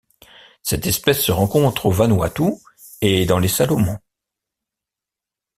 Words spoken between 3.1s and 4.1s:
dans les Salomon.